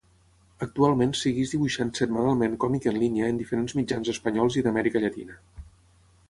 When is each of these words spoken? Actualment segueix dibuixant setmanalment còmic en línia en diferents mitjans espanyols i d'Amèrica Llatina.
Actualment 0.65 1.11
segueix 1.19 1.51
dibuixant 1.55 1.91
setmanalment 1.99 2.55
còmic 2.63 2.87
en 2.93 2.97
línia 3.05 3.29
en 3.35 3.43
diferents 3.43 3.77
mitjans 3.81 4.11
espanyols 4.15 4.59
i 4.59 4.65
d'Amèrica 4.69 5.05
Llatina. 5.07 5.39